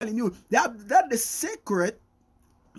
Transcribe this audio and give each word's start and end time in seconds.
telling 0.00 0.16
you 0.16 0.30
that 0.50 0.88
that 0.88 1.08
the 1.08 1.16
secret 1.16 1.98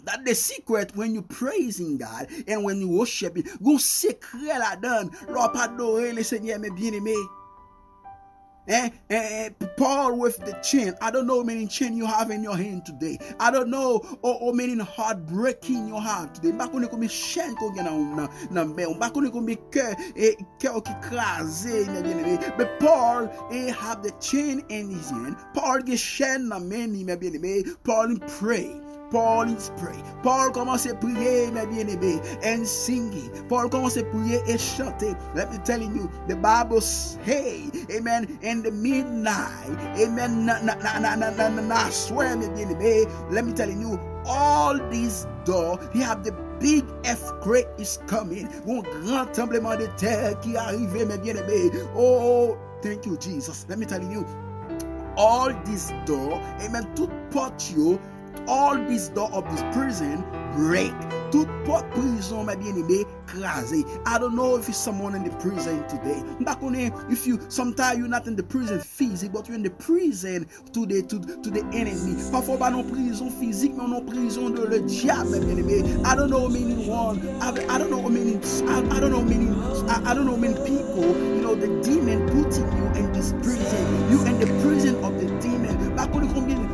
that 0.04 0.24
the 0.24 0.36
secret 0.36 0.96
when 0.96 1.16
you 1.16 1.24
praising 1.24 1.98
God 1.98 2.28
and 2.48 2.64
when 2.64 2.80
you 2.80 2.88
worship 2.88 3.36
Him, 3.36 3.44
Go 3.64 3.78
secret 3.80 4.60
la 4.60 4.76
donne. 4.76 5.10
Le 5.28 6.24
Seigneur, 6.24 6.60
mes 6.60 6.70
bien-aimés. 6.70 7.16
Eh, 8.68 8.90
eh, 9.10 9.16
eh, 9.46 9.50
Paul 9.78 10.20
with 10.20 10.38
the 10.40 10.52
chain. 10.62 10.94
I 11.02 11.10
don't 11.10 11.26
know 11.26 11.38
how 11.38 11.44
many 11.44 11.68
chain 11.68 11.96
you 11.96 12.06
have 12.06 12.32
in 12.32 12.44
your 12.44 12.58
hand 12.58 12.86
today. 12.86 13.18
I 13.40 13.50
don't 13.50 13.70
know 13.70 14.02
how, 14.22 14.40
how 14.40 14.52
many 14.52 14.78
heartbreaking 14.78 15.88
you 15.88 16.00
have 16.00 16.34
today. 16.34 16.52
Mba 16.52 16.68
konen 16.68 16.90
kon 16.90 17.00
mi 17.00 17.08
chaîne 17.08 17.56
ko 17.56 17.72
gen 17.72 17.86
nan 17.86 18.30
nan 18.52 18.76
be. 18.76 18.84
Mba 18.84 19.10
konen 19.14 19.32
kon 19.32 19.46
mi 19.46 19.56
cœur 19.72 19.96
et 20.18 20.36
cœur 20.60 20.84
qui 20.84 20.94
crasé, 21.02 21.86
mes 21.86 22.02
bien-aimés. 22.02 22.40
But 22.58 22.78
Paul 22.80 23.30
he 23.50 23.70
have 23.70 24.04
the 24.04 24.12
chain 24.20 24.62
in 24.70 24.90
his 24.90 25.10
hand. 25.12 25.38
Paul 25.54 25.82
get 25.84 25.98
chaîne 25.98 26.50
nan 26.50 26.68
men, 26.68 26.92
mes 26.92 27.16
bien-aimés. 27.16 27.64
Paul 27.86 28.20
pray. 28.40 28.87
Paul 29.10 29.50
is 29.50 29.72
pray. 29.78 29.96
Paul 30.22 30.52
commence 30.52 30.86
à 30.86 30.94
prier, 30.94 31.50
mes 31.52 31.66
bien-aimés, 31.68 32.20
and 32.44 32.66
singing. 32.66 33.30
Paul 33.48 33.70
commence 33.70 33.98
à 33.98 34.04
prier 34.04 34.42
et 34.48 34.58
chanter. 34.58 35.16
Let 35.36 35.50
me 35.52 35.58
tell 35.64 35.82
you, 35.82 36.10
the 36.28 36.36
Bible 36.36 36.82
say, 36.82 37.70
amen, 37.96 38.38
in 38.42 38.64
the 38.64 38.72
midnight, 38.72 39.70
amen, 39.98 40.46
na, 40.46 40.62
na, 40.62 40.76
na, 40.76 41.16
na, 41.16 41.30
na, 41.30 41.50
na, 41.50 41.76
I 41.76 41.90
swear, 41.90 42.36
mes 42.36 42.50
bien-aimés, 42.50 43.08
let 43.32 43.46
me 43.46 43.54
tell 43.54 43.70
you, 43.70 44.00
all 44.26 44.78
these 44.90 45.26
doors, 45.46 45.78
they 45.94 46.02
have 46.02 46.24
the 46.24 46.34
big 46.60 46.84
earthquake 47.06 47.68
is 47.78 48.00
coming. 48.08 48.50
Un 48.68 48.82
grand 48.82 49.32
tremblement 49.34 49.78
de 49.78 49.88
terre 49.98 50.38
qui 50.42 50.58
arrive, 50.58 51.08
mes 51.08 51.18
bien-aimés. 51.18 51.72
Oh, 51.96 52.58
thank 52.82 53.06
you, 53.06 53.18
Jesus. 53.18 53.66
Let 53.70 53.80
me 53.80 53.86
tell 53.86 54.04
you, 54.04 54.26
all 55.16 55.54
these 55.64 55.94
doors, 56.06 56.42
amen, 56.62 56.86
tout 56.96 57.10
porte 57.32 57.72
you 57.72 58.00
all 58.48 58.78
these 58.88 59.10
door 59.10 59.32
of 59.34 59.44
this 59.52 59.64
prison 59.76 60.24
break. 60.54 60.94
Toute 61.30 61.50
porte 61.66 61.90
prison, 61.92 62.46
my 62.46 62.56
bien-aimé, 62.56 63.06
crasé. 63.28 63.84
I 64.06 64.18
don't 64.18 64.36
know 64.36 64.56
if 64.56 64.70
it's 64.70 64.78
someone 64.78 65.14
in 65.14 65.26
the 65.26 65.30
prison 65.38 65.86
today. 65.88 66.24
If 67.10 67.28
you 67.28 67.40
sometimes 67.50 68.00
you're 68.00 68.08
not 68.08 68.28
in 68.28 68.36
the 68.38 68.44
prison 68.44 68.80
physique, 68.80 69.34
but 69.34 69.48
you're 69.48 69.58
in 69.58 69.64
the 69.64 69.70
prison 69.70 70.48
to 70.72 70.86
the 70.86 71.02
to, 71.04 71.20
to 71.20 71.50
the 71.52 71.66
enemy. 71.74 72.16
Parfois 72.32 72.58
pas 72.58 72.72
non 72.72 72.84
prison 72.84 73.30
physique, 73.30 73.74
mais 73.76 73.88
non 73.88 74.06
prison 74.06 74.50
de 74.50 74.62
le 74.62 74.80
diable, 74.80 75.32
my 75.32 75.40
bien-aimé. 75.40 76.06
I 76.06 76.16
don't 76.16 76.30
know 76.30 76.48
many 76.48 76.88
one. 76.88 77.20
I, 77.42 77.50
I 77.70 77.78
don't 77.78 77.92
know 77.92 78.08
many. 78.08 78.38
I, 78.68 78.96
I 78.96 79.00
don't 79.02 79.12
know 79.12 79.22
many. 79.22 79.48
I, 79.90 80.12
I 80.12 80.14
don't 80.14 80.26
know 80.26 80.38
many 80.38 80.56
people. 80.66 81.04
You 81.04 81.42
know 81.42 81.56
the 81.56 81.68
demon 81.84 82.26
putting 82.28 82.72
you 82.78 82.86
in 82.96 83.12
this 83.12 83.34
prison. 83.44 84.10
You 84.10 84.26
in 84.26 84.40
the 84.40 84.48
prison 84.64 84.96
of 85.04 85.20
the 85.20 85.28
demon. 85.42 85.76
Pas 85.98 86.08
combien 86.08 86.34
combien 86.34 86.67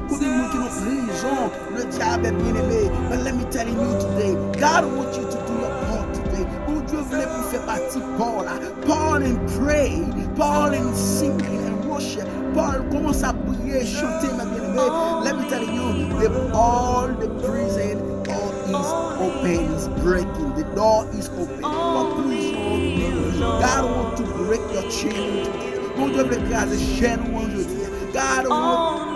combien 0.84 1.02
qui 1.02 1.08
prison 1.08 1.52
le 1.76 1.84
diable 1.86 2.32
bien-aimé. 2.32 2.92
But 3.10 3.20
let 3.24 3.36
me 3.36 3.44
tell 3.46 3.68
you 3.68 3.76
today, 4.00 4.36
God 4.60 4.86
wants 4.96 5.18
you 5.18 5.24
to 5.24 5.38
do 5.48 5.54
your 5.60 5.72
part 5.88 6.14
today. 6.14 6.46
Ou 6.68 6.82
Dieu 6.82 7.00
voulait 7.00 7.28
pour 7.28 7.46
faire 7.46 7.66
partie 7.66 8.00
Paul. 8.18 8.46
Paul 8.86 9.24
and 9.24 9.40
pray, 9.60 10.04
Paul 10.36 10.74
and 10.74 10.96
sing 10.96 11.40
and 11.42 11.90
worship. 11.90 12.28
Paul 12.54 12.84
commence 12.92 13.24
à 13.24 13.34
prier, 13.34 13.86
chanter, 13.86 14.32
ma 14.38 14.46
bien-aimée. 14.46 15.24
Let 15.24 15.38
me 15.38 15.50
tell 15.50 15.64
you, 15.64 16.08
the, 16.20 16.52
all 16.54 17.08
the 17.08 17.28
prison 17.46 17.98
door 18.24 18.54
is 18.68 18.90
open, 19.20 19.74
is 19.76 19.88
breaking. 20.02 20.56
The 20.56 20.64
door 20.76 21.08
is 21.14 21.30
open. 21.30 21.62
But 21.62 22.24
please, 22.24 23.40
God 23.40 23.86
wants 23.86 24.22
to 24.22 24.28
break 24.46 24.62
your 24.74 24.90
chain 24.90 25.74
Dieu 26.14 26.24
veut 26.24 26.38
écraser 26.38 26.80
chaîne 27.00 27.20
aujourd'hui. 27.36 27.66
God 28.14 28.48
wants 28.48 29.13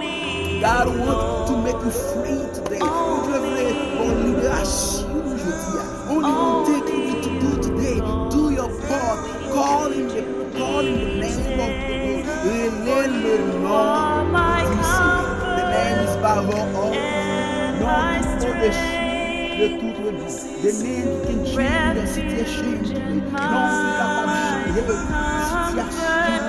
God 0.62 0.88
wants 0.98 1.52
to 1.52 1.58
make 1.58 1.80
you 1.86 1.92
free 1.92 2.42
today. 2.54 2.82
Ou 2.82 3.22
Dieu 3.26 3.38
veut 3.38 3.74
en 4.02 4.12
libération 4.26 5.08
aujourd'hui. 5.26 5.82
Only 6.10 6.32
one 6.34 6.66
thing 6.66 6.84
you 7.08 7.16
to 7.22 7.30
do 7.40 7.52
today, 7.62 7.98
do 8.32 8.42
your 8.52 8.72
part. 8.88 9.20
Call 9.54 9.92
in 9.92 10.08
the, 10.08 10.22
call 10.58 10.86
in 10.86 10.96
the 10.98 11.10
name 11.22 11.60
of 11.60 11.72
the 11.88 11.98
Lord. 13.62 14.28
The 15.58 15.66
name 15.70 16.00
is 16.08 16.14
above 16.16 16.50
all. 16.56 16.92
Non, 17.80 18.18
pour 18.40 18.54
le 18.56 18.70
de 19.58 19.68
toute. 19.80 19.98
The 20.64 20.72
name 20.84 21.12
can 21.26 21.40
change 21.46 21.96
your 21.98 22.08
situation. 22.08 22.94
Non, 23.32 23.64
c'est 23.70 23.94
capable 24.00 24.74
de 24.74 26.47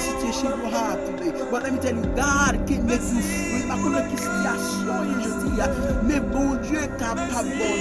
situations 0.00 0.54
you 0.56 0.70
have 0.70 0.98
today, 1.06 1.32
but 1.50 1.62
let 1.62 1.72
me 1.72 1.78
tell 1.78 1.94
you, 1.94 2.02
God 2.16 2.66
can 2.66 2.86
make 2.86 3.00
you 3.00 3.20
free. 3.20 3.64
Ma 3.68 3.76
connais 3.76 4.08
qui 4.08 4.16
situation 4.16 5.04
je 5.22 5.30
dis, 5.44 5.60
mais 6.06 6.20
bon 6.20 6.56
Dieu 6.62 6.78
est 6.78 6.98
capable 6.98 7.28
de. 7.28 7.80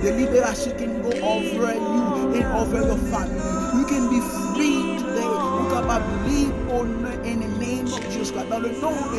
The 0.00 0.12
liberation 0.12 0.72
can 0.78 1.02
go 1.02 1.10
over 1.26 1.74
you 1.74 2.32
and 2.34 2.46
over 2.56 2.80
your 2.86 2.98
family. 3.10 3.40
You 3.74 3.84
can 3.84 4.08
be 4.08 4.20
free 4.54 4.96
today. 4.96 5.26
You 5.26 5.66
can 5.70 5.84
live 6.24 6.54
on 6.70 6.86
in 7.24 7.40
the 7.40 7.48
name 7.58 7.86
of 7.86 8.00
Jesus 8.08 8.30
Christ. 8.30 8.48
Dans 8.48 8.60
le 8.60 8.70
nom 8.80 8.92
de 9.10 9.18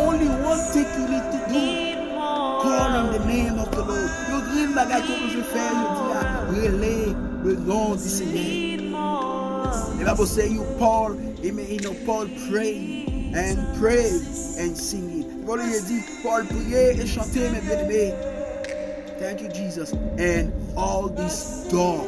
only 0.00 0.28
one 0.42 0.58
thing 0.72 0.86
you 0.96 1.08
need 1.12 1.26
to 1.30 1.38
do. 1.52 1.62
Call 2.62 2.90
on 2.96 3.12
the 3.12 3.18
name 3.26 3.58
of 3.58 3.70
the 3.70 3.84
Lord. 3.84 4.10
Le 4.30 4.40
grand 4.48 4.74
bagage 4.74 5.06
que 5.06 5.28
je 5.30 5.42
fais, 5.42 5.70
je 5.70 6.56
dis, 6.56 6.68
relais 6.68 7.14
le 7.44 7.52
nom 7.56 7.94
du 7.94 8.08
Seigneur. 8.08 8.57
Bible 10.08 10.24
say 10.24 10.48
you 10.48 10.64
Paul, 10.78 11.20
you 11.42 11.80
know, 11.80 11.92
Paul 12.06 12.30
pray 12.48 13.04
and 13.34 13.78
pray 13.78 14.08
and 14.56 14.74
singing. 14.74 15.44
Paul 15.44 15.60
il 15.60 15.84
dit, 15.84 16.02
Paul 16.22 16.46
priait 16.46 16.98
et 16.98 17.06
chantait, 17.06 17.50
mes 17.50 17.60
bien-aimés. 17.60 18.14
Thank 19.18 19.42
you, 19.42 19.50
Jesus. 19.50 19.92
And 20.16 20.50
all 20.78 21.10
this 21.10 21.66
door 21.70 22.06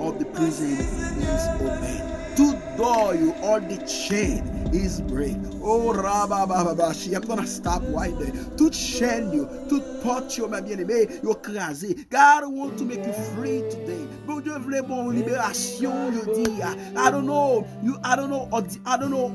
of 0.00 0.18
the 0.18 0.24
prison 0.24 0.78
is 0.78 1.48
open. 1.60 2.11
Tout 2.36 2.56
door 2.76 3.14
you 3.14 3.34
all 3.42 3.60
the 3.60 3.76
chain 3.86 4.42
is 4.72 5.00
break. 5.02 5.36
Oh, 5.62 5.92
rabababa, 5.92 6.94
she, 6.94 7.14
I'm 7.14 7.22
gonna 7.22 7.46
stop 7.46 7.82
right 7.88 8.18
there. 8.18 8.32
Tout 8.56 8.72
chain 8.72 9.32
you, 9.32 9.48
tout 9.68 9.82
pot 10.02 10.36
you, 10.38 10.48
my 10.48 10.60
bien-aimé, 10.60 11.22
you 11.22 11.34
krasé. 11.34 12.08
God 12.08 12.44
want 12.52 12.78
to 12.78 12.84
make 12.84 13.04
you 13.04 13.12
free 13.12 13.62
today. 13.70 14.06
Bon 14.26 14.40
Dieu 14.40 14.52
voulait 14.58 14.82
bon 14.82 15.10
libération 15.10 15.92
je 16.12 16.32
dis 16.32 16.62
I 16.96 17.10
don't 17.10 17.26
know, 17.26 17.66
you, 17.82 17.98
I 18.02 18.16
don't 18.16 18.30
know, 18.30 18.48
I 18.86 18.96
don't 18.96 19.10
know, 19.10 19.28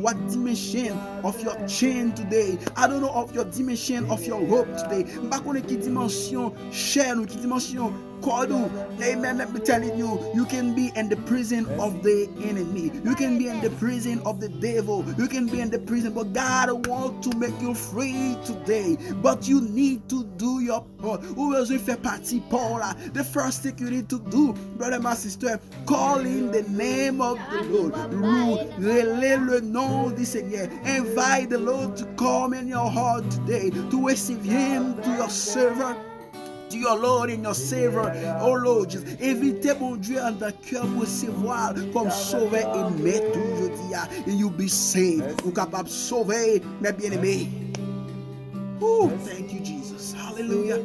what 0.00 0.16
dimension 0.28 0.98
of 1.24 1.40
your 1.42 1.54
chain 1.66 2.12
today. 2.12 2.58
I 2.76 2.86
don't 2.86 3.00
know 3.00 3.10
of 3.10 3.34
your 3.34 3.44
dimension 3.44 4.10
of 4.10 4.24
your 4.24 4.44
hope 4.46 4.68
today. 4.76 5.04
Mba 5.22 5.40
konen 5.44 5.66
ki 5.66 5.76
dimension 5.76 6.52
chain 6.72 7.20
ou 7.20 7.26
ki 7.26 7.40
dimension 7.42 7.92
Kodu. 8.20 8.70
Amen. 9.02 9.38
Let 9.38 9.52
me 9.52 9.60
tell 9.60 9.82
you, 9.82 10.20
you 10.34 10.44
can 10.44 10.74
be 10.74 10.92
in 10.96 11.08
the 11.08 11.16
prison 11.16 11.66
of 11.78 12.02
the 12.02 12.28
enemy. 12.42 12.90
You 13.04 13.14
can 13.14 13.38
be 13.38 13.48
in 13.48 13.60
the 13.60 13.70
prison 13.70 14.20
of 14.24 14.40
the 14.40 14.48
devil. 14.48 15.04
You 15.18 15.28
can 15.28 15.46
be 15.46 15.60
in 15.60 15.70
the 15.70 15.78
prison, 15.78 16.12
but 16.12 16.32
God 16.32 16.86
wants 16.86 17.28
to 17.28 17.36
make 17.36 17.58
you 17.60 17.74
free 17.74 18.36
today. 18.44 18.96
But 19.22 19.48
you 19.48 19.60
need 19.60 20.08
to 20.08 20.24
do 20.36 20.60
your 20.60 20.84
part. 21.00 21.22
Ou 21.36 21.52
besoin 21.52 21.78
faire 21.78 21.96
partie 21.96 22.42
pour 22.50 22.78
là. 22.78 22.94
The 23.12 23.24
first 23.24 23.62
thing 23.62 23.78
you 23.78 23.90
need 23.90 24.08
to 24.10 24.18
do, 24.30 24.52
brother, 24.76 25.00
my 25.00 25.14
sister, 25.14 25.58
call 25.86 26.20
in 26.20 26.50
the 26.50 26.62
name 26.70 27.20
of 27.20 27.38
the 27.50 27.62
Lord. 27.64 27.94
Relais 28.78 29.36
le 29.36 29.60
nom 29.60 30.10
du 30.10 30.24
Seigneur. 30.24 30.68
Invite 30.84 31.50
the 31.50 31.58
Lord 31.58 31.96
to 31.96 32.04
come 32.16 32.54
in 32.54 32.68
your 32.68 32.90
heart 32.90 33.30
today, 33.30 33.70
to 33.70 34.06
receive 34.06 34.42
Him 34.42 35.00
to 35.02 35.10
your 35.16 35.30
servant 35.30 35.98
your 36.78 36.98
Lord 36.98 37.30
and 37.30 37.42
your 37.42 37.54
Savior. 37.54 38.12
Oh 38.40 38.54
Lord, 38.54 38.90
just 38.90 39.06
invitez 39.20 39.74
mon 39.78 39.96
Dieu 39.96 40.18
en 40.20 40.34
ta 40.34 40.52
cœur 40.52 40.86
pour 40.86 41.02
recevoir 41.02 41.74
comme 41.92 42.10
sauveur 42.10 42.74
et 42.76 43.02
maître 43.02 43.38
aujourd'hui. 43.54 43.94
And 44.26 44.38
you 44.38 44.50
be 44.50 44.68
saved. 44.68 45.40
Ou 45.44 45.50
capable 45.50 45.88
de 45.88 45.92
sauver 45.92 46.62
mes 46.80 46.92
bien-aimés. 46.92 47.48
Oh, 48.80 49.10
thank 49.26 49.52
you, 49.52 49.60
Jesus. 49.62 50.14
Hallelujah. 50.14 50.78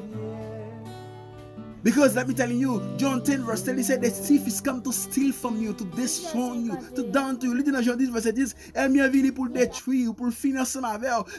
Because 1.86 2.16
let 2.16 2.28
me 2.28 2.34
tell 2.34 2.50
you, 2.50 2.82
John 2.98 3.24
10 3.24 3.44
verse 3.44 3.62
10, 3.62 3.78
he 3.78 3.84
said, 3.84 4.02
the 4.02 4.10
thief 4.10 4.48
is 4.48 4.60
come 4.60 4.82
to 4.82 4.92
steal 4.92 5.32
from 5.32 5.62
you, 5.62 5.72
to 5.74 5.84
destroy 5.94 6.54
you, 6.54 6.76
to 6.96 7.04
down 7.12 7.38
to 7.38 7.46
you. 7.46 7.54
Li 7.54 7.62
di 7.62 7.70
nan 7.70 7.84
John 7.84 8.00
10 8.00 8.10
verse 8.10 8.32
10, 8.34 8.56
el 8.74 8.90
mi 8.90 9.04
avini 9.06 9.30
pou 9.30 9.46
detwi 9.46 10.08
ou 10.10 10.16
pou 10.18 10.34
finan 10.34 10.66
sa 10.66 10.82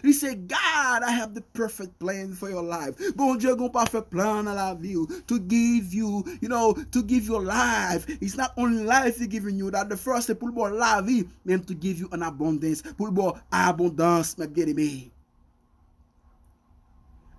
He 0.04 0.12
said, 0.12 0.46
God, 0.46 1.02
I 1.02 1.10
have 1.10 1.34
the 1.34 1.40
perfect 1.40 1.98
plan 1.98 2.32
for 2.32 2.48
your 2.48 2.62
life. 2.62 2.94
Bon 3.16 3.34
Dieu 3.34 3.56
gon 3.56 3.70
pa 3.70 3.86
fe 3.86 4.00
plan 4.00 4.44
nan 4.44 4.54
la 4.54 4.72
vi 4.74 4.94
ou, 4.94 5.08
to 5.26 5.40
give 5.40 5.92
you, 5.92 6.22
you 6.40 6.48
know, 6.48 6.74
to 6.92 7.02
give 7.02 7.26
you 7.26 7.40
life. 7.42 8.06
It's 8.22 8.36
not 8.36 8.52
only 8.56 8.84
life 8.84 9.18
he 9.18 9.26
giving 9.26 9.58
you, 9.58 9.72
that 9.72 9.88
the 9.88 9.96
first 9.96 10.28
se 10.28 10.34
pou 10.34 10.46
l'bo 10.46 10.70
la 10.70 11.00
vi, 11.00 11.24
men 11.44 11.64
to 11.66 11.74
give 11.74 11.98
you 11.98 12.08
an 12.12 12.22
abundance, 12.22 12.86
pou 12.94 13.10
l'bo 13.10 13.34
abondance, 13.50 14.38
me 14.38 14.46
bien 14.46 14.70
aimé. 14.70 15.15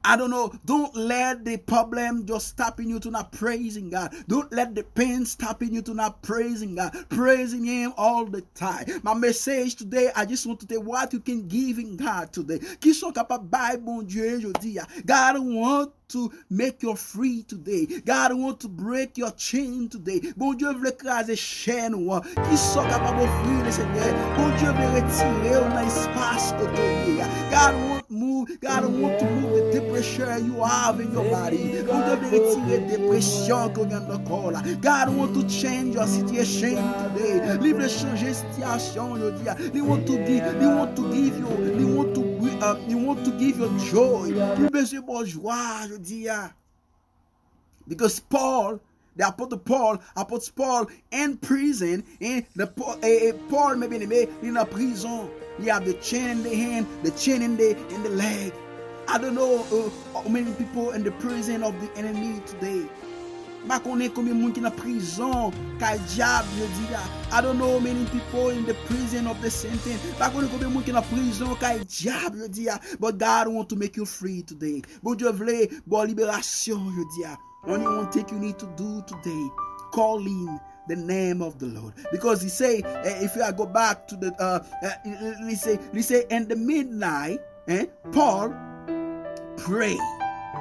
I 0.07 0.15
don't 0.15 0.29
know. 0.29 0.53
Don't 0.63 0.95
let 0.95 1.43
the 1.43 1.57
problem 1.57 2.25
just 2.25 2.47
stopping 2.47 2.89
you 2.89 2.97
to 3.01 3.11
not 3.11 3.33
praising 3.33 3.89
God. 3.89 4.13
Don't 4.29 4.49
let 4.53 4.73
the 4.73 4.83
pain 4.83 5.25
stopping 5.25 5.73
you 5.73 5.81
to 5.81 5.93
not 5.93 6.21
praising 6.21 6.75
God. 6.75 6.95
Praising 7.09 7.65
Him 7.65 7.91
all 7.97 8.25
the 8.25 8.39
time. 8.55 8.85
My 9.03 9.13
message 9.13 9.75
today, 9.75 10.09
I 10.15 10.23
just 10.23 10.47
want 10.47 10.61
to 10.61 10.65
tell 10.65 10.81
what 10.81 11.11
you 11.11 11.19
can 11.19 11.49
give 11.49 11.77
in 11.77 11.97
God 11.97 12.31
today. 12.31 12.59
De 12.79 13.77
bon 13.83 14.05
Dieu. 14.05 14.53
God 15.05 15.39
want 15.39 15.91
to 16.07 16.31
make 16.49 16.83
you 16.83 16.95
free 16.95 17.43
today. 17.43 17.85
God 18.05 18.33
want 18.33 18.61
to 18.61 18.69
break 18.69 19.17
your 19.17 19.31
chain 19.31 19.89
today. 19.89 20.21
Bon 20.37 20.53
Dieu 20.53 20.73
veut 20.73 20.87
écraser 20.87 21.35
chaîne 21.35 21.95
qui 22.49 22.55
sont 22.55 22.83
capables 22.83 23.19
d'offrir 23.19 23.65
le 23.65 23.71
Seigneur. 23.73 24.37
Bon 24.37 24.47
Dieu 24.57 24.69
veut 24.71 24.89
retirer 24.95 25.59
dans 25.59 25.81
l'espace 25.81 26.53
côté. 26.53 27.17
God 27.51 27.75
want 27.89 27.96
God 28.61 28.85
want 28.85 29.19
to 29.19 29.25
move 29.25 29.51
the 29.53 29.79
depression 29.79 30.45
you 30.45 30.63
have 30.63 30.99
in 30.99 31.11
your 31.11 31.29
body. 31.29 31.81
God 34.81 35.09
want 35.15 35.33
to 35.33 35.47
change 35.47 35.95
your 35.95 36.07
situation 36.07 36.75
today. 36.75 37.57
Libre 37.57 37.87
changer 37.87 38.33
situation 38.33 39.17
you, 39.17 39.71
he 39.73 39.81
want 39.81 40.05
to 40.07 40.17
give 43.37 43.57
you 43.59 43.79
joy. 43.79 44.31
Joie 44.31 45.07
aujourd'hui. 45.07 46.29
Because 47.87 48.19
Paul 48.19 48.79
the 49.17 49.27
apostle 49.27 49.57
Paul, 49.57 49.99
apostle 50.15 50.53
Paul 50.55 50.87
in 51.11 51.37
prison, 51.37 52.03
in 52.19 52.45
the 52.55 52.67
uh, 52.67 53.49
Paul 53.49 53.75
maybe 53.75 54.27
in 54.43 54.57
a 54.57 54.65
prison. 54.65 55.29
You 55.59 55.71
have 55.71 55.85
the 55.85 55.93
chain 55.95 56.29
in 56.29 56.43
the 56.43 56.55
hand, 56.55 56.87
the 57.03 57.11
chain 57.11 57.41
in 57.41 57.57
the 57.57 57.77
in 57.93 58.03
the 58.03 58.09
leg. 58.09 58.53
I 59.07 59.17
don't 59.17 59.35
know 59.35 59.65
uh, 59.71 59.89
how 60.21 60.29
many 60.29 60.51
people 60.53 60.91
in 60.91 61.03
the 61.03 61.11
prison 61.11 61.63
of 61.63 61.73
the 61.81 61.91
enemy 61.97 62.41
today. 62.45 62.85
I 63.69 63.79
don't 63.79 63.99
know 67.57 67.79
many 67.79 68.05
people 68.05 68.49
in 68.49 68.65
the 68.65 68.73
prison 68.85 69.27
of 69.27 69.41
the 69.41 69.49
sentence. 69.49 70.01
But 72.99 73.17
God 73.17 73.47
want 73.47 73.69
to 73.69 73.75
make 73.75 73.97
you 73.97 74.05
free 74.05 74.43
today. 74.43 74.83
But 75.03 75.19
you 75.19 75.33
bon 75.87 76.07
libération, 76.07 76.79
je 76.95 77.03
dis. 77.17 77.37
Only 77.65 77.85
one 77.85 78.11
thing 78.11 78.25
you 78.31 78.39
need 78.39 78.59
to 78.59 78.67
do 78.77 79.03
today. 79.07 79.49
Call 79.91 80.25
in 80.25 80.59
the 80.87 80.95
name 80.95 81.41
of 81.41 81.59
the 81.59 81.67
Lord. 81.67 81.93
Because 82.11 82.41
he 82.41 82.49
say, 82.49 82.81
uh, 82.81 83.23
if 83.23 83.37
I 83.37 83.51
go 83.51 83.65
back 83.65 84.07
to 84.09 84.15
the, 84.15 84.33
uh, 84.39 84.63
uh, 84.83 85.47
he 85.47 85.55
say, 85.55 85.79
he 85.93 86.01
say, 86.01 86.25
in 86.29 86.47
the 86.47 86.55
midnight, 86.55 87.39
eh, 87.67 87.85
Paul 88.11 88.53
pray. 89.57 89.97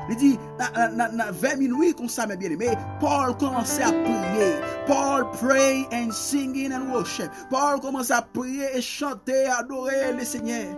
Il 0.09 0.17
dit, 0.17 0.39
20 0.59 1.57
minutes, 1.57 1.97
comme 1.97 2.09
ça, 2.09 2.27
mes 2.27 2.37
bien-aimés, 2.37 2.77
Paul 3.01 3.37
commençait 3.37 3.83
à 3.83 3.91
prier. 3.91 4.55
Paul 4.87 5.31
pray 5.33 5.87
and 5.91 6.13
singing 6.13 6.73
and 6.73 6.93
worship. 6.93 7.31
Paul 7.51 7.81
commence 7.81 8.11
à 8.11 8.23
prier 8.23 8.67
et 8.75 8.83
chanter, 8.83 9.47
adorer 9.47 10.13
le 10.13 10.25
Seigneur. 10.25 10.77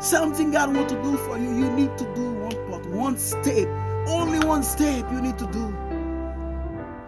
Something 0.00 0.50
God 0.50 0.74
want 0.74 0.88
to 0.88 1.02
do 1.02 1.16
for 1.18 1.38
you, 1.38 1.50
you 1.50 1.70
need 1.70 1.96
to 1.96 2.04
do 2.14 2.32
one 2.34 2.56
part, 2.68 2.86
one 2.90 3.18
step. 3.18 3.68
Only 4.06 4.38
one 4.46 4.62
step 4.62 5.10
you 5.12 5.20
need 5.20 5.38
to 5.38 5.46
do. 5.46 5.74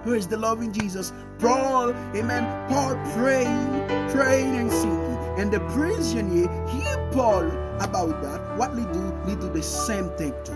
Praise 0.06 0.29
the 0.29 0.37
loving 0.37 0.70
Jesus. 0.70 1.12
Paul, 1.41 1.91
amen. 2.14 2.47
Paul 2.69 2.94
praying, 3.17 3.88
praying 4.11 4.55
and 4.55 4.70
singing. 4.70 5.19
And 5.37 5.50
the 5.50 5.58
prisoner 5.75 6.47
hear 6.69 7.11
Paul 7.11 7.50
about 7.81 8.23
that. 8.23 8.56
What 8.56 8.76
they 8.76 8.85
do, 8.93 9.12
they 9.26 9.35
do 9.35 9.53
the 9.53 9.64
same 9.64 10.08
thing 10.11 10.32
too. 10.44 10.55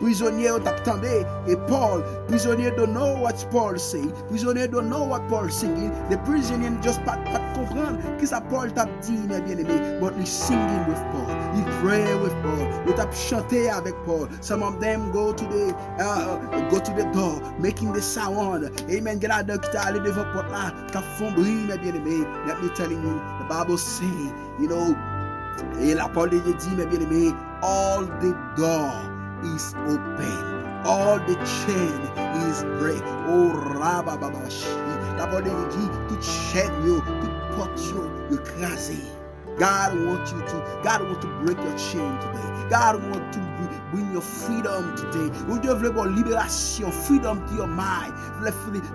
Prisonnier 0.00 0.58
t'attendait 0.64 1.20
et 1.46 1.50
eh, 1.50 1.52
eh, 1.52 1.56
Paul, 1.68 2.02
prisonnier 2.26 2.70
don't 2.70 2.92
know 2.92 3.14
what 3.20 3.36
Paul 3.52 3.78
say, 3.78 4.02
prisonnier 4.28 4.66
don't 4.66 4.88
know 4.88 5.04
what 5.04 5.28
Paul 5.28 5.48
singing. 5.50 5.92
The 6.08 6.16
prisoner 6.24 6.76
just 6.82 7.04
pas, 7.04 7.18
pas 7.30 7.40
comprendre 7.54 7.98
que 8.18 8.26
ça 8.26 8.40
Paul 8.40 8.72
t'a 8.72 8.86
dit, 9.02 9.20
mes 9.28 9.36
eh, 9.36 9.40
bien-aimés, 9.42 10.00
but 10.00 10.14
he 10.18 10.24
singing 10.24 10.88
with 10.88 11.02
Paul, 11.12 11.36
pray 11.80 12.14
with 12.16 12.32
Paul, 12.42 12.66
he 12.86 12.92
t'a 12.92 13.10
chanté 13.12 13.68
avec 13.70 13.94
Paul. 14.04 14.28
Some 14.40 14.62
of 14.62 14.80
them 14.80 15.10
go 15.12 15.32
to 15.32 15.44
the 15.44 15.74
uh, 15.98 16.68
go 16.70 16.78
to 16.78 16.92
the 16.92 17.04
door, 17.12 17.40
making 17.58 17.92
the 17.92 18.02
sound. 18.02 18.70
Amen. 18.90 19.18
Get 19.18 19.30
out 19.30 19.46
there, 19.46 19.58
qui 19.58 19.70
t'a 19.70 19.86
allé 19.86 20.00
devant 20.00 20.24
porte 20.32 20.50
là, 20.50 20.72
qu'a 20.92 21.00
fond 21.18 21.32
bruit, 21.32 21.66
mes 21.66 21.78
bien-aimés. 21.78 22.26
Let 22.46 22.62
me 22.62 22.68
telling 22.74 23.02
you, 23.02 23.20
the 23.40 23.46
Bible 23.48 23.78
say, 23.78 24.06
you 24.60 24.68
know, 24.68 24.94
et 25.80 25.94
la 25.94 26.08
parole 26.08 26.30
de 26.30 26.38
Dieu 26.40 26.54
dit, 26.54 26.76
mes 26.76 26.86
bien-aimés, 26.86 27.34
all 27.62 28.04
the 28.20 28.34
door 28.56 28.92
is 29.56 29.74
open. 29.88 30.60
All 30.84 31.18
the 31.18 31.36
chain 31.44 32.00
is 32.48 32.64
break. 32.78 33.02
Oh, 33.28 33.52
Rababashi. 33.74 34.66
La 35.18 35.26
parole 35.26 35.44
dit 35.44 35.90
to 36.08 36.22
chain 36.22 36.70
you, 36.84 37.00
to 37.00 37.56
put 37.56 37.78
you, 37.78 38.10
you 38.30 38.38
crazy. 38.38 39.19
God 39.60 39.92
wants 40.06 40.32
you 40.32 40.38
to, 40.40 40.80
God 40.82 41.02
wants 41.02 41.20
to 41.20 41.28
break 41.44 41.58
your 41.58 41.76
chain 41.76 42.18
today. 42.18 42.66
God 42.70 42.96
wants 43.10 43.36
to 43.36 43.50
bring 43.92 44.10
your 44.10 44.22
freedom 44.22 44.96
today. 44.96 45.30
Oh 45.50 45.58
Dieu 45.58 45.74
veut 45.74 45.92
libération, 46.08 46.90
freedom 46.90 47.46
to 47.46 47.54
your 47.56 47.66
mind, 47.66 48.14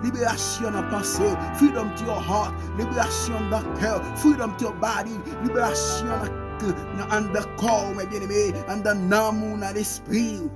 libération 0.02 0.72
dans 0.72 0.82
pensée, 0.90 1.36
freedom 1.54 1.94
to 1.94 2.04
your 2.04 2.20
heart, 2.20 2.52
libération 2.76 3.38
dans 3.48 3.62
cœur, 3.78 4.02
freedom 4.18 4.56
to 4.56 4.64
your 4.64 4.74
body, 4.74 5.16
libération 5.44 6.06
dans 6.08 6.46
uh, 6.62 7.06
and 7.12 7.32
the 7.32 7.42
call, 7.58 7.94
my 7.94 8.04
bien-aimé, 8.06 8.52
and 8.68 8.82
the 8.82 8.94
namu 8.94 9.56
na 9.56 9.70
l'esprit. 9.70 10.50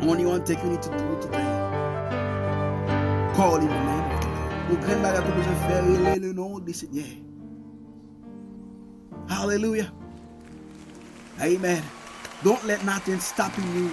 Only 0.00 0.24
one 0.24 0.44
thing 0.44 0.58
you 0.62 0.70
need 0.70 0.82
to 0.82 0.90
do 0.90 1.18
today. 1.20 1.44
Call 3.34 3.56
in 3.56 3.68
the 3.68 3.74
name 3.74 4.10
of 4.12 4.20
the 4.22 4.28
Lord. 4.70 4.82
Craignons 4.82 5.12
la 5.12 5.20
que 5.20 5.42
je 5.42 5.54
faire 5.68 6.20
le 6.20 6.32
nom 6.32 6.58
du 6.58 6.72
Seigneur. 6.72 7.25
Hallelujah. 9.28 9.92
Amen. 11.40 11.82
Don't 12.42 12.64
let 12.66 12.84
nothing 12.84 13.20
stopping 13.20 13.64
you 13.76 13.90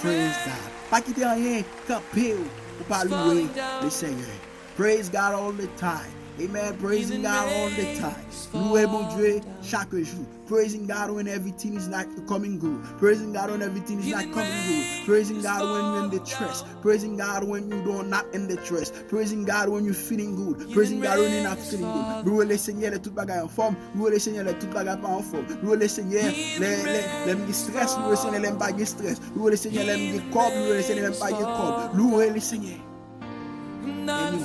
praise 0.00 0.36
God. 0.44 0.70
Pas 0.90 1.00
quitter 1.00 1.24
rien, 1.24 1.64
camper 1.86 2.34
ou 2.34 2.84
pas 2.88 3.04
louer 3.04 3.46
le 3.82 3.90
Seigneur. 3.90 4.28
Praise 4.76 5.08
God 5.08 5.34
all 5.34 5.52
the 5.52 5.66
time. 5.76 6.21
Amen. 6.40 6.76
Praising 6.78 7.22
God 7.22 7.48
all 7.52 7.68
the 7.70 7.96
time. 7.98 8.24
Louez 8.54 8.86
mon 8.86 9.04
Dieu 9.16 9.40
chaque 9.62 9.90
jour. 9.90 10.26
Praising 10.46 10.86
God 10.86 11.10
when 11.10 11.28
everything 11.28 11.74
is 11.76 11.88
not 11.88 12.06
coming 12.26 12.58
good. 12.58 12.82
Praising 12.98 13.32
God 13.32 13.50
when 13.50 13.62
everything 13.62 14.00
is 14.00 14.06
not 14.06 14.24
coming 14.32 14.52
good. 14.68 15.06
Praising 15.06 15.42
God 15.42 15.62
when 15.62 15.84
you're 15.84 16.04
in 16.04 16.10
the 16.10 16.26
stress. 16.26 16.64
Praising 16.80 17.16
God 17.16 17.44
when 17.44 17.70
you 17.70 17.82
don't 17.84 18.08
not 18.08 18.24
in 18.34 18.48
the 18.48 18.56
stress. 18.64 18.92
Praising 19.08 19.44
God 19.44 19.68
when 19.68 19.84
you're 19.84 19.94
feeling 19.94 20.34
good. 20.36 20.72
Praising 20.72 21.00
God 21.00 21.18
when 21.18 21.32
you're 21.32 21.42
not 21.42 21.58
feeling 21.58 21.92
good. 21.92 22.26
Louez 22.26 22.46
le 22.46 22.56
Seigneur 22.56 22.92
les 22.92 22.98
toutes 22.98 23.14
bagailles 23.14 23.42
en 23.42 23.48
forme. 23.48 23.76
Louez 23.94 24.12
le 24.12 24.18
Seigneur 24.18 24.44
les 24.44 24.54
toutes 24.54 24.72
bagailles 24.72 25.00
pas 25.00 25.08
en 25.08 25.22
forme. 25.22 25.46
Louez 25.62 25.76
le 25.76 25.88
Seigneur 25.88 26.24
les 26.24 26.58
les 26.60 27.34
les 27.34 27.52
stress. 27.52 27.96
Louez 27.98 28.10
le 28.10 28.16
Seigneur 28.16 28.40
les 28.40 28.58
pas 28.58 28.72
de 28.72 28.84
stress. 28.84 29.20
Louez 29.36 29.50
le 29.52 29.56
Seigneur 29.56 29.84
les 29.84 30.20
corps. 30.32 30.50
Louez 30.50 30.76
le 30.76 30.82
Seigneur 30.82 31.10
les 31.10 31.18
pas 31.18 31.30
de 31.30 31.44
corps. 31.44 31.90
Louez 31.94 32.30
le 32.30 32.40
Seigneur. 32.40 32.78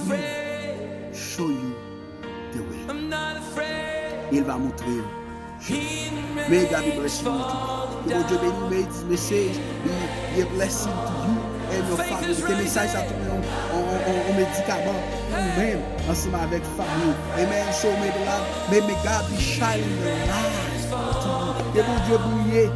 Will 0.10 0.47
show 1.18 1.50
you 1.50 1.74
the 2.54 2.62
way. 2.62 2.86
Il 4.32 4.44
va 4.44 4.58
montrer. 4.58 5.02
May 6.50 6.66
God 6.70 6.86
be 6.86 6.92
blessing 6.92 7.26
you. 7.26 7.34
Que 8.08 8.24
Dieu 8.28 8.38
bénisse, 8.38 8.70
may 8.70 8.84
this 8.84 9.04
message 9.04 9.58
be, 9.84 10.42
a 10.42 10.46
blessing 10.54 10.94
to 10.94 11.14
you 11.26 11.36
and 11.72 11.88
your 11.88 11.98
family. 11.98 12.36
Que 12.36 12.54
message 12.56 12.92
ça 12.92 13.02
tourne 13.02 13.42
en 13.74 14.34
médicament 14.38 15.02
vous-même 15.30 15.82
ensemble 16.10 16.36
avec 16.36 16.64
famille. 16.78 17.16
Amen. 17.36 17.66
So 17.74 17.90
may 17.98 18.12
the 18.12 18.24
Lord, 18.26 18.44
may, 18.70 18.82
may 18.82 18.98
God 19.04 19.24
be 19.30 19.38
shining 19.42 19.98
the 20.04 20.14
light 20.30 20.62
to 20.90 20.98
you. 21.28 21.74
Que 21.74 21.82
mon 21.84 21.98
Dieu 22.06 22.18
brille 22.18 22.70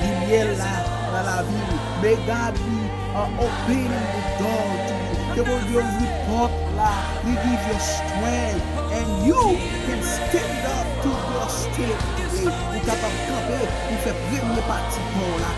lumière 0.00 0.50
là 0.56 0.74
dans 1.12 1.24
la 1.26 1.42
vie. 1.42 1.76
May 2.02 2.16
God 2.24 2.54
be 2.54 2.78
uh, 3.14 3.26
opening 3.44 3.90
the 3.90 4.22
door 4.38 4.64
to 4.86 4.99
The 5.30 5.44
Lord 5.46 5.62
bon 5.62 5.74
will 5.74 5.86
report 6.02 6.52
life. 6.74 7.22
He 7.22 7.32
give 7.38 7.62
you 7.70 7.78
strength. 7.78 8.66
And 8.90 9.26
you 9.26 9.42
can 9.86 10.02
stand 10.02 10.66
up 10.66 10.86
to 11.06 11.10
your 11.10 11.48
state. 11.48 12.02
Ou 12.40 12.80
kapap 12.82 13.14
kape, 13.28 13.60
ou 13.62 13.96
fe 14.02 14.12
premye 14.26 14.62
pati 14.66 15.02
pou 15.12 15.38
la. 15.38 15.50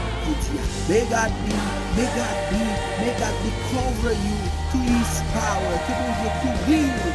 May 0.88 1.04
God 1.08 1.32
be, 1.46 1.56
may 1.96 2.08
God 2.12 2.36
be, 2.50 2.60
may 3.00 3.12
God 3.16 3.34
be 3.40 3.50
cover 3.72 4.12
you 4.12 4.38
to 4.72 4.78
His 4.92 5.12
power. 5.32 5.74
Ki 5.86 5.92
pou 5.96 6.12
je 6.20 6.28
ki 6.42 6.50
vive 6.68 7.10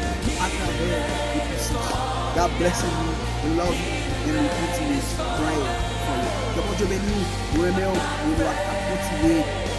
akave 0.47 0.91
di 1.33 1.39
pesaj. 1.51 1.93
God 2.37 2.51
bless 2.57 2.81
you, 2.81 3.09
we 3.45 3.49
love 3.59 3.77
you, 3.77 4.33
and 4.33 4.41
we 4.41 4.49
continue 4.57 5.03
praying 5.37 5.73
for 6.03 6.17
you. 6.25 6.31
Kapon 6.57 6.73
je 6.81 6.85
beni, 6.89 7.17
ou 7.53 7.65
eme 7.69 7.89
ou, 7.91 8.05
ou 8.25 8.37
nou 8.37 8.49
akap 8.49 8.79
kontinue 8.89 9.76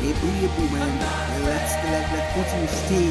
pour 0.00 0.64
nous. 0.64 0.80
And 0.80 1.44
let's, 1.44 1.74
let, 1.84 2.08
let's 2.12 2.32
continue 2.32 2.66
to 2.66 2.72
stay 2.72 3.08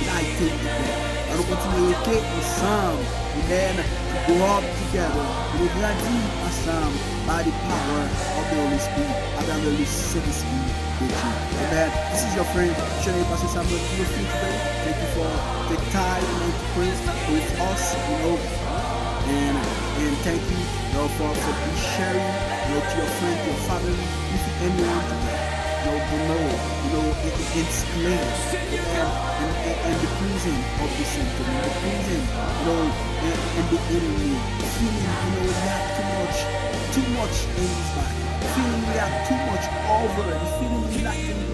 united 0.00 0.52
together. 0.56 1.10
Nous 1.36 1.44
continue 1.44 1.88
rester 1.88 2.20
ensemble. 2.36 3.04
Amen. 3.44 3.76
To 3.76 4.32
grow 4.32 4.46
up 4.56 4.64
together. 4.88 5.26
Nous 5.58 5.68
grandir 5.76 6.24
ensemble 6.44 6.98
by 7.26 7.42
the 7.44 7.52
power 7.68 8.04
of 8.40 8.44
the 8.48 8.56
Holy 8.56 8.80
Spirit. 8.80 9.16
After 9.36 9.52
the 9.52 9.70
Holy 9.70 9.84
Spirit 9.84 10.26
with 10.26 10.44
you. 10.44 10.62
Amen. 11.60 11.90
This 12.12 12.24
is 12.24 12.34
your 12.34 12.48
friend, 12.52 12.74
Shanae 13.04 13.24
Pastor 13.28 13.48
Samuel. 13.48 13.80
You 13.96 14.04
today. 14.04 14.56
Thank 14.84 14.96
you 14.96 15.10
for 15.16 15.30
the 15.68 15.76
time 15.92 16.24
and 16.24 16.52
to 16.52 16.64
pray 16.74 16.92
with 17.32 17.48
us, 17.68 17.94
you 17.94 18.16
know. 18.24 18.36
And 19.28 19.56
and 20.00 20.16
thank 20.24 20.40
you, 20.40 20.56
you 20.56 21.08
for, 21.20 21.28
for 21.28 21.54
sharing, 21.76 22.32
to 22.64 22.96
your 22.96 23.06
friend, 23.20 23.38
your 23.46 23.56
family, 23.68 23.92
if 24.32 24.62
anyone 24.62 25.04
today 25.04 25.39
you 25.86 26.90
know, 26.92 27.06
it, 27.24 27.34
it's 27.56 27.84
clear. 27.92 28.10
And, 28.10 29.10
and, 29.40 29.52
and, 29.64 29.76
and 29.88 29.96
the 30.00 30.10
prison 30.20 30.56
of 30.80 30.90
the 30.92 31.04
symptom, 31.04 31.46
the 31.46 31.72
prison, 31.80 32.20
you 32.20 32.64
know, 32.68 32.82
and, 33.24 33.38
and 33.56 33.66
the 33.72 33.80
enemy, 33.96 34.32
feeling, 34.76 35.00
you 35.00 35.30
know, 35.30 35.42
we 35.42 35.54
have 35.64 35.86
too 35.96 36.08
much, 36.20 36.38
too 36.92 37.06
much 37.16 37.36
in 37.56 37.64
his 37.64 37.90
back, 37.96 38.12
feeling 38.52 38.82
we 38.88 38.94
have 39.00 39.14
too 39.28 39.40
much 39.48 39.64
over, 39.88 40.26
and 40.36 40.48
feeling 40.60 40.84
we 40.88 41.00
to 41.00 41.34
do 41.34 41.50